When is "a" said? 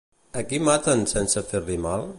0.39-0.43